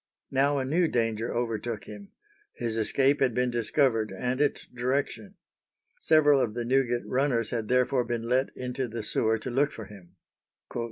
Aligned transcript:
Now 0.31 0.57
a 0.57 0.65
new 0.65 0.87
danger 0.87 1.31
overtook 1.31 1.83
him: 1.83 2.09
his 2.55 2.75
escape 2.75 3.19
had 3.19 3.35
been 3.35 3.51
discovered 3.51 4.11
and 4.11 4.41
its 4.41 4.65
direction. 4.65 5.35
Several 5.99 6.41
of 6.41 6.55
the 6.55 6.65
Newgate 6.65 7.05
runners 7.05 7.51
had 7.51 7.67
therefore 7.67 8.03
been 8.03 8.23
let 8.23 8.49
into 8.57 8.87
the 8.87 9.03
sewer 9.03 9.37
to 9.37 9.51
look 9.51 9.71
for 9.71 9.85
him. 9.85 10.15